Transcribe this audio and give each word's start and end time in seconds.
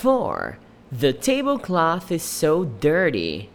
4. 0.00 0.58
The 0.90 1.12
tablecloth 1.12 2.10
is 2.10 2.22
so 2.22 2.64
dirty. 2.64 3.50